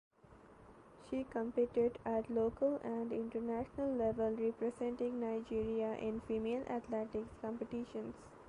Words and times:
She 1.07 1.25
competed 1.25 1.99
at 2.03 2.27
local 2.27 2.77
and 2.83 3.11
international 3.11 3.93
level 3.95 4.31
representing 4.31 5.19
Nigeria 5.19 5.93
in 5.95 6.21
female 6.21 6.63
athletics 6.63 7.29
competitions. 7.39 8.15